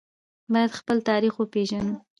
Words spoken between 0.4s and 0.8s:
باید